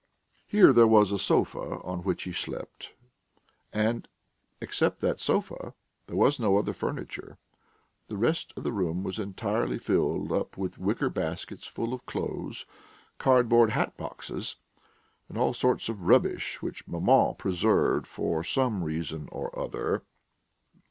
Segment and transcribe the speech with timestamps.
[0.47, 2.89] Here there was a sofa on which he slept,
[3.71, 4.07] and,
[4.59, 5.75] except that sofa,
[6.07, 7.37] there was no other furniture;
[8.07, 12.65] the rest of the room was entirely filled up with wicker baskets full of clothes,
[13.19, 14.55] cardboard hat boxes,
[15.29, 20.01] and all sorts of rubbish, which maman preserved for some reason or other.